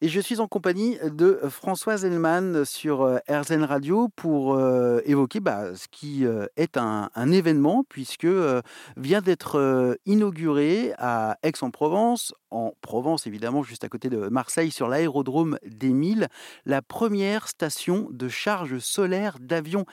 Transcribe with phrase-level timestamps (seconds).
[0.00, 5.40] Et je suis en compagnie de Françoise Hellman sur euh, RZN Radio pour euh, évoquer
[5.40, 8.62] bah, ce qui euh, est un, événement puisque euh,
[8.96, 14.86] vient d'être euh, inauguré à Aix-en-Provence, en Provence évidemment, juste à côté de Marseille, sur
[14.86, 16.28] l'aérodrome d'Émile,
[16.64, 19.84] la première station de charge solaire d'avions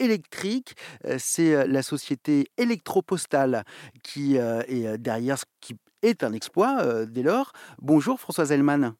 [0.00, 0.74] électriques.
[1.06, 3.62] Euh, C'est euh, la société Électropostale
[4.02, 7.52] qui euh, est derrière ce qui est un exploit euh, dès lors.
[7.80, 8.96] Bonjour Françoise Hellman.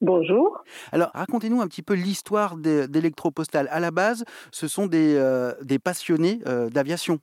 [0.00, 0.62] Bonjour.
[0.92, 3.68] Alors, racontez-nous un petit peu l'histoire d'Electropostal.
[3.70, 7.18] À la base, ce sont des, euh, des passionnés euh, d'aviation.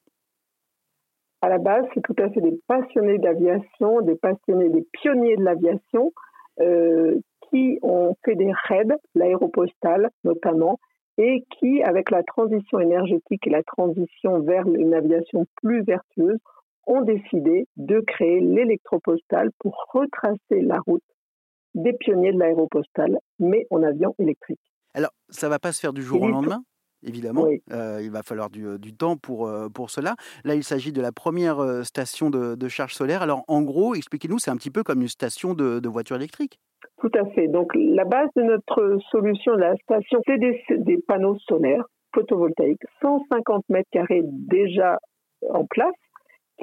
[1.42, 5.44] À la base, c'est tout à fait des passionnés d'aviation, des passionnés, des pionniers de
[5.44, 6.14] l'aviation,
[6.62, 10.80] euh, qui ont fait des raids, l'aéropostale notamment,
[11.18, 16.40] et qui, avec la transition énergétique et la transition vers une aviation plus vertueuse,
[16.88, 21.04] ont décidé de créer l'électropostale pour retracer la route
[21.76, 24.60] des pionniers de l'aéropostale, mais en avion électrique.
[24.94, 26.64] Alors, ça va pas se faire du jour au lendemain,
[27.04, 27.44] évidemment.
[27.44, 27.62] Oui.
[27.72, 30.16] Euh, il va falloir du, euh, du temps pour, euh, pour cela.
[30.44, 33.22] Là, il s'agit de la première euh, station de, de charge solaire.
[33.22, 36.60] Alors, en gros, expliquez-nous, c'est un petit peu comme une station de, de voiture électrique.
[37.00, 37.48] Tout à fait.
[37.48, 43.66] Donc, la base de notre solution, la station, c'est des, des panneaux solaires photovoltaïques, 150
[43.70, 45.00] mètres carrés déjà
[45.50, 45.96] en place,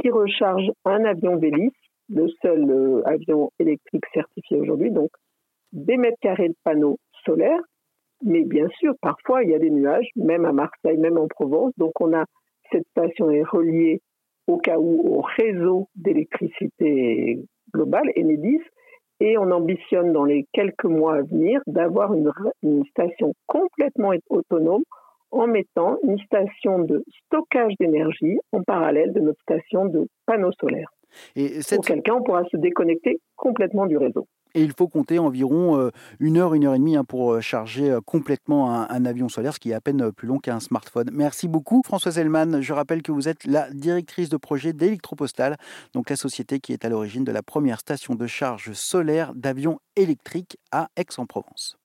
[0.01, 1.73] qui rechargent un avion Vélis,
[2.11, 4.91] le seul euh, avion électrique certifié aujourd'hui.
[4.91, 5.11] Donc,
[5.73, 7.63] des mètres carrés de panneaux solaires.
[8.23, 11.73] Mais bien sûr, parfois, il y a des nuages, même à Marseille, même en Provence.
[11.79, 12.25] Donc, on a
[12.71, 14.01] cette station est reliée
[14.47, 17.41] au cas où au réseau d'électricité
[17.73, 18.63] globale, Enedis,
[19.21, 24.83] et on ambitionne dans les quelques mois à venir d'avoir une, une station complètement autonome
[25.31, 30.91] en mettant une station de stockage d'énergie en parallèle de notre station de panneaux solaires.
[31.37, 31.81] Et, cette...
[31.81, 34.27] Auquel cas, on pourra se déconnecter complètement du réseau.
[34.55, 37.41] Et il faut compter environ euh, une heure, une heure et demie hein, pour euh,
[37.41, 40.59] charger euh, complètement un, un, avion solaire, ce qui est à peine plus long qu'un
[40.59, 41.09] smartphone.
[41.13, 42.61] Merci beaucoup, Françoise Hellman.
[42.61, 45.57] Je rappelle que vous êtes la directrice de projet d'Electropostal,
[45.95, 49.79] donc la société qui est à l'origine de la première station de charge solaire d'avions
[49.95, 51.79] électriques à Aix-en-Provence.